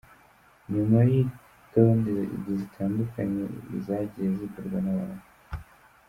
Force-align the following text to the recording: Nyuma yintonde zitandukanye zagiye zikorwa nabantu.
Nyuma 0.73 0.97
yintonde 1.09 2.15
zitandukanye 2.59 3.43
zagiye 3.85 4.29
zikorwa 4.39 4.77
nabantu. 4.85 5.25